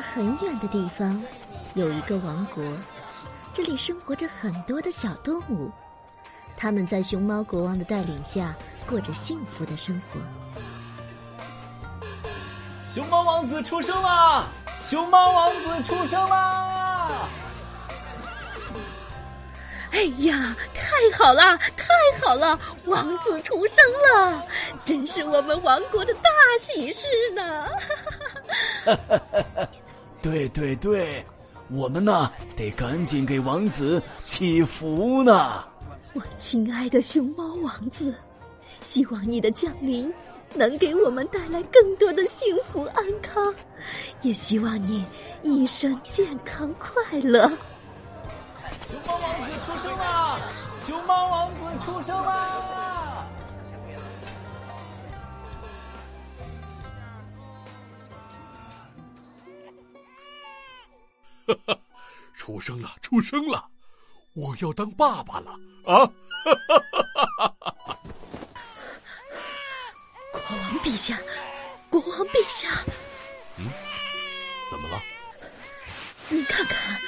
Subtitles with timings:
[0.00, 1.22] 在很远的地方，
[1.74, 2.64] 有一个王国，
[3.52, 5.70] 这里生活着很多的小动物，
[6.56, 8.54] 他们在熊猫国王的带领下
[8.88, 10.18] 过着幸福的生活。
[12.86, 14.46] 熊猫王子出生啦！
[14.88, 17.28] 熊猫王子出生啦！
[19.90, 21.92] 哎呀，太好了，太
[22.22, 22.58] 好了！
[22.86, 23.76] 王子出生
[24.14, 24.42] 了，
[24.82, 27.66] 真是我们王国的大喜事呢！
[28.82, 29.68] 哈哈哈哈哈
[30.22, 31.24] 对对对，
[31.70, 35.64] 我们呢得赶紧给王子祈福呢。
[36.12, 38.14] 我亲爱的熊猫王子，
[38.80, 40.12] 希望你的降临
[40.54, 43.54] 能给我们带来更多的幸福安康，
[44.22, 45.04] 也希望你
[45.42, 47.48] 一生健康快乐。
[48.88, 50.38] 熊猫王子出生啦！
[50.84, 52.79] 熊猫王子出生啦！
[62.36, 63.68] 出生了，出生了！
[64.34, 65.50] 我要当爸爸了
[65.84, 66.06] 啊！
[66.06, 66.78] 哈哈
[67.36, 67.98] 哈哈哈！
[70.32, 71.18] 国王陛下，
[71.90, 72.84] 国王陛下，
[73.58, 73.68] 嗯，
[74.70, 75.00] 怎么了？
[76.28, 77.00] 你看看。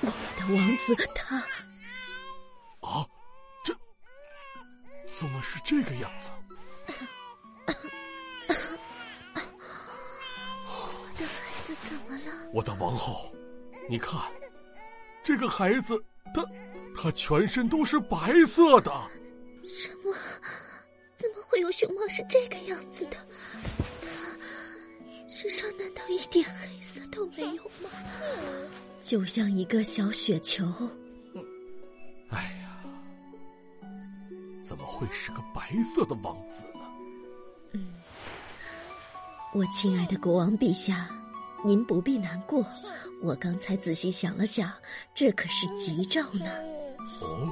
[0.00, 1.36] 我们的王子他
[2.80, 3.06] 啊，
[3.62, 3.72] 这
[5.16, 6.28] 怎么是这个样子？
[10.66, 11.30] 我的孩
[11.64, 12.32] 子怎么了？
[12.52, 13.32] 我的王后，
[13.88, 14.20] 你看，
[15.22, 16.02] 这个孩子，
[16.34, 16.44] 他
[16.94, 18.90] 他全身都是白色的。
[19.64, 20.14] 什么？
[21.18, 23.16] 怎么会有熊猫是这个样子的？
[24.00, 27.90] 他身上难道一点黑色都没有吗？
[29.02, 30.64] 就像一个小雪球。
[32.30, 33.88] 哎呀，
[34.64, 36.80] 怎么会是个白色的王子呢？
[37.72, 37.92] 嗯，
[39.52, 41.08] 我亲爱的国王陛下，
[41.64, 42.64] 您不必难过。
[43.22, 44.72] 我刚才仔细想了想，
[45.14, 46.46] 这可是吉兆呢。
[47.20, 47.48] 哦，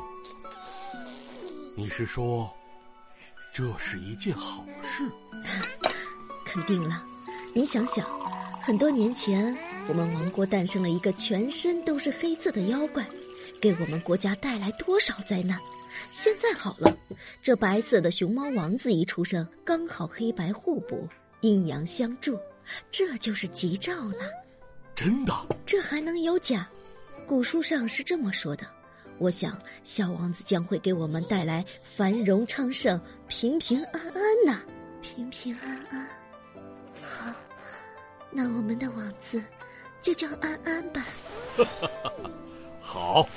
[1.76, 2.50] 你是说
[3.52, 5.04] 这是一件好事？
[6.44, 7.04] 肯定了，
[7.54, 8.04] 您想想，
[8.60, 9.56] 很多年前。
[9.88, 13.04] 我们王国诞生了一个全身都是黑色的妖怪，
[13.60, 15.58] 给我们国家带来多少灾难！
[16.12, 16.96] 现在好了，
[17.42, 21.08] 这白色的熊猫王子一出生，刚好黑白互补，
[21.40, 22.38] 阴阳相助，
[22.90, 24.24] 这就是吉兆呢。
[24.94, 25.34] 真的？
[25.64, 26.68] 这还能有假？
[27.26, 28.66] 古书上是这么说的。
[29.18, 34.60] 我想，小王子将会给我们带来繁荣昌盛、平平安安呐！
[35.02, 36.08] 平平安安。
[37.02, 37.32] 好，
[38.30, 39.42] 那我们的王子。
[40.02, 41.04] 就叫安安吧。
[42.80, 43.28] 好，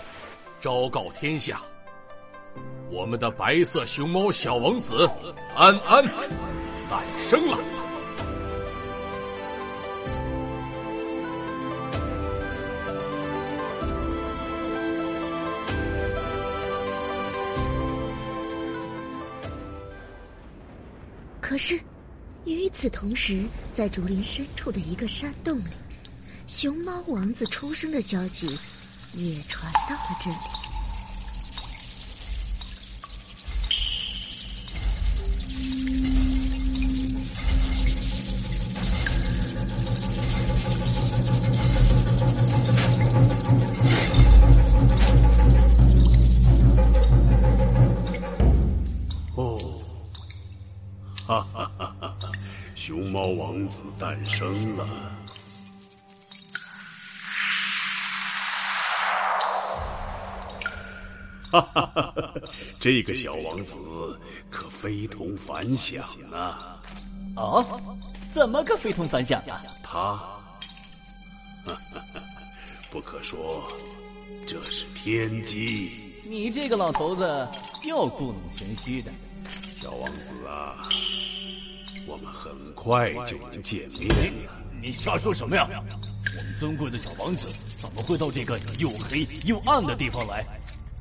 [0.62, 1.62] 昭告天下，
[2.90, 5.06] 我们的白色熊猫小王子
[5.56, 6.02] 安安
[6.90, 7.83] 诞生了。
[21.66, 21.80] 是，
[22.44, 25.70] 与此同时，在竹林深处的一个山洞里。
[26.46, 28.60] 熊猫王子出生的消息
[29.14, 30.73] 也传到了这里。
[52.86, 54.86] 熊猫王子诞生了。
[61.50, 62.34] 哈哈哈哈
[62.82, 63.78] 这个小王子
[64.50, 66.58] 可非同凡响呢。
[67.38, 67.82] 哦，
[68.34, 69.64] 怎么个非同凡响啊？
[69.82, 70.22] 他，
[72.92, 73.66] 不可说，
[74.46, 76.14] 这是天机。
[76.26, 77.48] 你这个老头子
[77.86, 79.10] 又故弄玄虚的。
[79.64, 80.90] 小王子啊，我
[82.24, 84.08] 们很快就能见面
[84.46, 84.52] 了。
[84.82, 85.68] 你瞎说什么呀？
[85.70, 90.46] 我们尊贵的小王子怎么会到这个又黑又暗的地方来？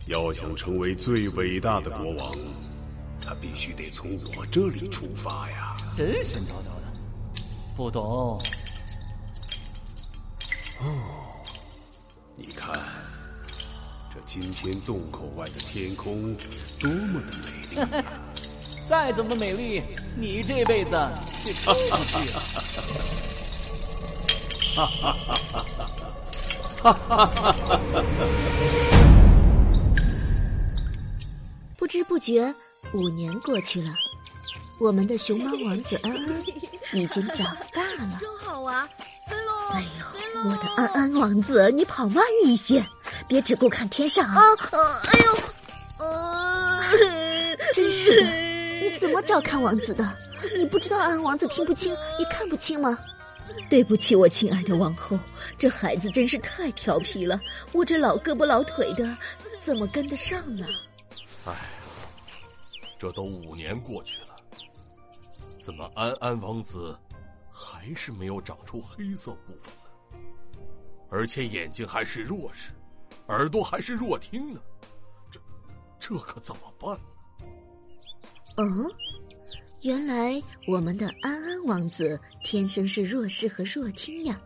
[0.06, 2.36] 要想成为最伟大的国王，
[3.20, 5.76] 他必须得从我这里出发呀！
[5.96, 7.42] 神神叨叨的，
[7.76, 8.40] 不懂。
[10.80, 11.08] 哦，
[12.36, 12.80] 你看，
[14.12, 16.34] 这今天洞口外的天空
[16.80, 17.76] 多么的美丽！
[18.88, 19.82] 再怎么美丽，
[20.16, 20.90] 你这辈子
[21.44, 22.30] 也出不去。
[24.74, 25.82] 哈哈哈哈哈！
[26.82, 27.26] 哈哈哈
[27.68, 28.00] 哈哈！
[31.76, 32.54] 不知不觉，
[32.92, 33.90] 五年过去了，
[34.80, 36.42] 我们的熊猫王子安安
[36.92, 38.18] 已经长大了。
[38.20, 38.88] 真好玩，
[39.28, 39.52] 飞喽！
[39.72, 42.84] 哎呦，我的安安王子，你跑慢一些，
[43.28, 44.40] 别只顾看天上啊！
[45.04, 45.36] 哎呦，
[45.98, 46.82] 呃，
[47.74, 48.30] 真是的，
[48.82, 50.04] 你怎么照看王子的？
[50.56, 52.98] 你不知道安安王子听不清也看不清吗？
[53.70, 55.18] 对不起，我亲爱的王后，
[55.56, 57.40] 这孩子真是太调皮了，
[57.72, 59.16] 我这老胳膊老腿的，
[59.60, 60.66] 怎么跟得上呢？
[61.46, 61.54] 哎，
[62.98, 64.36] 这都五年过去了，
[65.60, 66.96] 怎么安安王子
[67.52, 70.20] 还是没有长出黑色部分呢？
[71.10, 72.72] 而且眼睛还是弱视，
[73.28, 74.60] 耳朵还是弱听呢，
[75.30, 75.40] 这
[75.98, 76.98] 这可怎么办？
[78.56, 78.90] 嗯。
[79.82, 84.40] 原来我们的安安王子天生是弱视和弱听呀，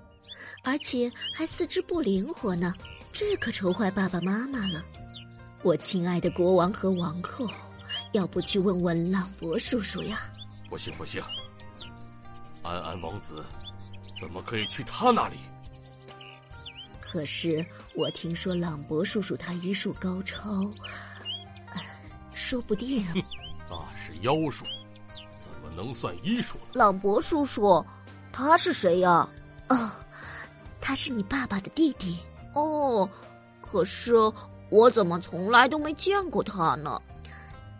[0.64, 2.72] 而且还四肢不灵活呢，
[3.12, 4.82] 这可愁坏爸爸妈妈了。
[5.62, 7.46] 我亲爱的国王和王后，
[8.12, 10.32] 要不去问问朗博叔叔呀？
[10.70, 11.22] 不行不行，
[12.62, 13.44] 安安王子
[14.18, 15.36] 怎么可以去他那里？
[16.98, 17.64] 可是
[17.94, 20.72] 我听说朗博叔叔他医术高超，
[22.34, 23.04] 说不定
[23.68, 24.64] 那是妖术。
[25.38, 26.58] 怎么能算医术？
[26.72, 27.84] 朗博叔叔，
[28.32, 29.28] 他是谁呀？
[29.68, 29.90] 哦，
[30.80, 32.18] 他是你爸爸的弟弟。
[32.54, 33.08] 哦，
[33.60, 34.14] 可是
[34.70, 37.00] 我怎么从来都没见过他呢？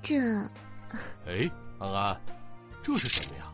[0.03, 0.17] 这……
[1.27, 2.21] 哎，安安，
[2.83, 3.53] 这是什么呀？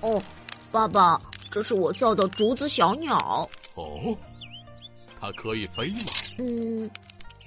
[0.00, 0.22] 哦，
[0.70, 3.48] 爸爸，这是我造的竹子小鸟。
[3.74, 4.16] 哦，
[5.20, 6.12] 它可以飞吗？
[6.38, 6.90] 嗯，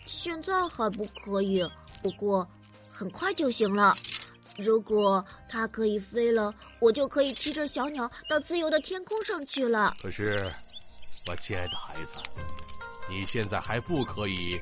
[0.05, 1.67] 现在还不可以，
[2.01, 2.47] 不过
[2.91, 3.95] 很快就行了。
[4.57, 9.95] 如果它可以飞了，我就可以骑着小鸟到自由的天空上去了。
[10.01, 10.37] 可是，
[11.27, 12.19] 我亲爱的孩子，
[13.09, 14.59] 你现在还不可以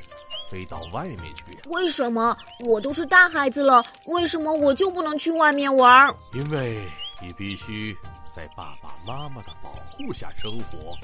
[0.49, 1.59] 飞到外面去呀？
[1.67, 2.37] 为什么？
[2.65, 6.13] 我都是大孩子了，为什么我就不能去外面玩？
[6.33, 6.81] 因为
[7.21, 7.95] 你必须
[8.33, 10.95] 在爸爸妈妈的保护下生活，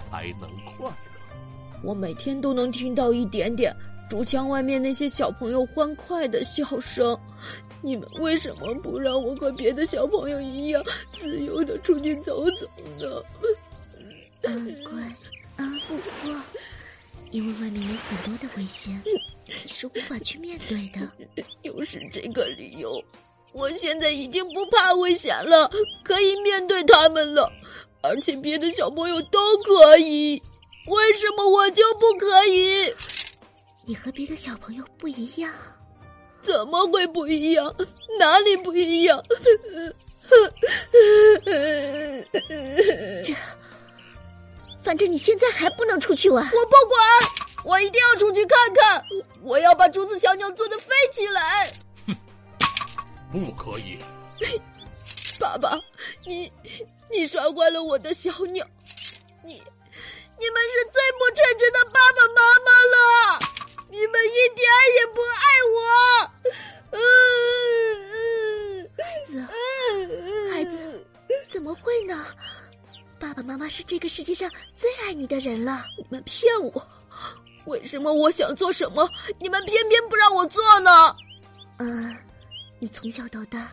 [0.00, 0.92] 才能快乐。
[1.82, 3.74] 我每天都能听到一点点。
[4.08, 7.18] 竹墙外面那些小朋友欢快的笑声，
[7.82, 10.82] 你们为什么不让我和别的小朋友一样
[11.18, 12.66] 自由的出去走走
[13.00, 13.22] 呢？
[14.42, 15.02] 嗯，乖，
[15.56, 16.34] 啊，不过，
[17.32, 19.02] 因为外面有很多的危险，
[19.44, 21.44] 你是无法去面对的。
[21.62, 23.02] 又是这个理由，
[23.52, 25.68] 我现在已经不怕危险了，
[26.04, 27.50] 可以面对他们了，
[28.02, 30.40] 而且别的小朋友都可以，
[30.86, 32.92] 为什么我就不可以？
[33.86, 35.48] 你和别的小朋友不一样，
[36.42, 37.72] 怎么会不一样？
[38.18, 39.22] 哪里不一样？
[43.24, 43.32] 这，
[44.82, 46.44] 反正你现在还不能出去玩。
[46.46, 47.00] 我不管，
[47.64, 49.00] 我一定要出去看看。
[49.40, 51.72] 我要把竹子小鸟做的飞起来。
[52.08, 52.16] 哼，
[53.30, 54.00] 不可以！
[55.38, 55.78] 爸爸，
[56.26, 56.52] 你
[57.08, 58.66] 你摔坏了我的小鸟，
[59.44, 59.62] 你你
[74.16, 75.84] 世界上最爱你的人了。
[75.98, 76.88] 你们骗我，
[77.66, 79.06] 为什么我想做什么，
[79.38, 81.14] 你们偏偏不让我做呢？
[81.76, 82.16] 嗯，
[82.78, 83.70] 你从小到大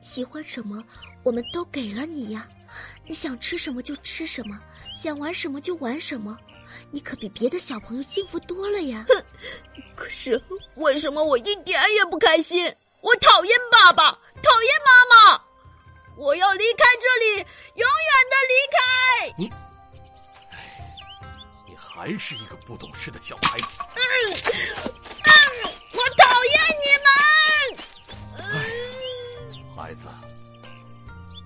[0.00, 0.80] 喜欢什么，
[1.24, 2.46] 我们都给了你呀。
[3.08, 4.56] 你想吃什么就吃什么，
[4.94, 6.38] 想玩什么就玩什么。
[6.92, 9.04] 你可比别的小朋友幸福多了呀！
[9.08, 9.24] 哼，
[9.96, 10.40] 可是
[10.76, 12.72] 为什么我一点也不开心？
[13.00, 15.44] 我讨厌爸爸，讨厌妈妈，
[16.16, 17.38] 我要离开这里，
[17.74, 19.71] 永远的离开。
[21.94, 23.76] 还是一个不懂事的小孩子。
[23.94, 24.00] 嗯
[25.24, 25.30] 嗯，
[25.92, 28.48] 我讨厌你们。
[28.48, 28.50] 哎，
[29.76, 30.08] 孩子，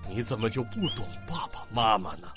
[0.07, 2.31] 你怎么就不懂爸爸妈妈呢？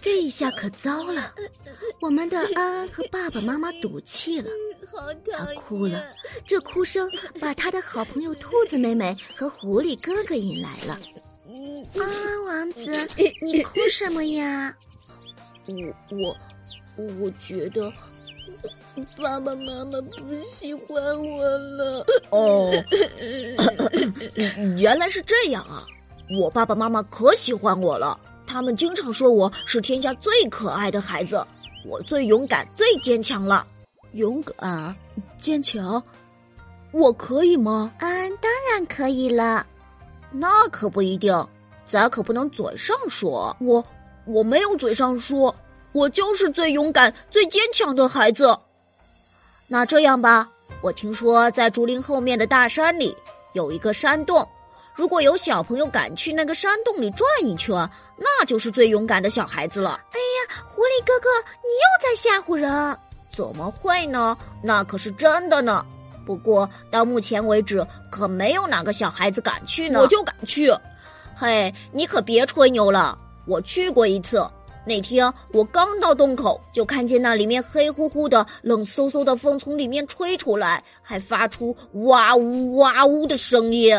[0.00, 1.34] 这一下可糟了，
[2.00, 4.48] 我们的安安和爸爸妈妈赌气了，
[5.32, 6.04] 他哭了，
[6.46, 7.08] 这哭声
[7.40, 10.98] 把他的好朋友兔子妹妹和狐狸哥哥引来了。
[11.94, 13.06] 安安王子，
[13.42, 14.74] 你哭什么呀？
[16.10, 16.36] 我
[16.96, 17.92] 我我觉得
[19.16, 22.06] 爸爸妈妈不喜欢我了。
[22.30, 22.72] 哦，
[24.76, 25.84] 原来是这样啊！
[26.40, 28.18] 我爸爸妈妈可喜欢我了。
[28.46, 31.42] 他们经常说我是天下最可爱的孩子，
[31.86, 33.66] 我最勇敢、最坚强了。
[34.12, 34.94] 勇敢、
[35.40, 36.02] 坚强，
[36.92, 37.92] 我可以吗？
[37.98, 39.66] 嗯，当然可以了。
[40.30, 41.46] 那可不一定，
[41.86, 43.54] 咱可不能嘴上说。
[43.60, 43.84] 我
[44.26, 45.54] 我没有嘴上说，
[45.92, 48.58] 我就是最勇敢、最坚强的孩子。
[49.66, 50.48] 那这样吧，
[50.80, 53.16] 我听说在竹林后面的大山里
[53.52, 54.46] 有一个山洞。
[54.94, 57.74] 如果有小朋友敢去那个山洞里转一圈，
[58.16, 60.00] 那就是最勇敢的小孩子了。
[60.10, 61.28] 哎呀，狐狸哥哥，
[61.62, 62.98] 你又在吓唬人！
[63.38, 64.36] 怎么会呢？
[64.64, 65.86] 那可是真的呢。
[66.26, 70.00] 不过到目前为止，可没有哪个小孩子敢去呢。
[70.00, 70.74] 我就敢去。
[71.36, 73.16] 嘿，你可别吹牛了，
[73.46, 74.44] 我去过一次。
[74.84, 83.96] 那天我刚到洞口，就看见那里面黑乎乎的、冷飕飕的风从里面吹出来，还发出哇呜哇呜的声音。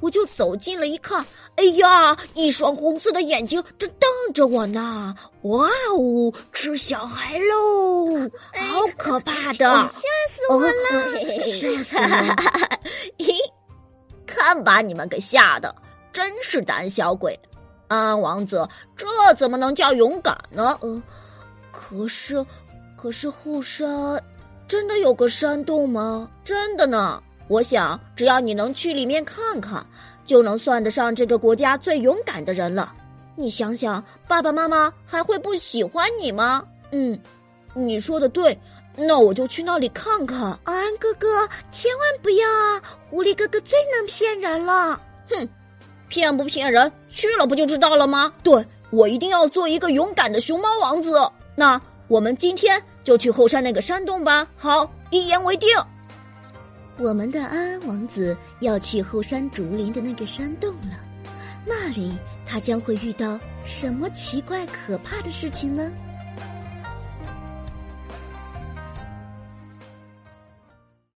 [0.00, 1.24] 我就走近了一看，
[1.56, 5.14] 哎呀，一双红色的眼睛正瞪着我呢！
[5.42, 9.66] 哇哦，吃小孩喽， 好可怕的！
[9.92, 10.72] 吓死我了！
[11.52, 13.24] 吓死我！
[13.24, 13.34] 嘿，
[14.26, 15.74] 看把你们给吓的，
[16.12, 17.38] 真是胆小鬼！
[17.88, 19.06] 安安王子，这
[19.36, 20.78] 怎么能叫勇敢呢？
[20.80, 21.02] 呃，
[21.72, 22.44] 可是，
[22.96, 24.22] 可是后山
[24.68, 26.30] 真的有个山洞吗？
[26.44, 27.20] 真的呢。
[27.50, 29.84] 我想，只要你能去里面看看，
[30.24, 32.92] 就能算得上这个国家最勇敢的人了。
[33.34, 36.62] 你想想，爸爸妈妈还会不喜欢你吗？
[36.92, 37.18] 嗯，
[37.74, 38.56] 你说的对，
[38.94, 40.56] 那我就去那里看看。
[40.62, 41.26] 安安哥哥，
[41.72, 42.80] 千万不要啊！
[43.08, 45.00] 狐狸哥哥最能骗人了。
[45.28, 45.48] 哼，
[46.08, 48.32] 骗不骗人，去了不就知道了吗？
[48.44, 51.20] 对，我一定要做一个勇敢的熊猫王子。
[51.56, 54.46] 那我们今天就去后山那个山洞吧。
[54.56, 55.68] 好，一言为定。
[57.00, 61.00] 我们的安安王子要去后山竹林的那个山洞了，
[61.66, 62.12] 那里
[62.44, 65.90] 他将会遇到什么奇怪可怕的事情呢？